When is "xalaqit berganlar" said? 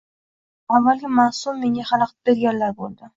1.91-2.75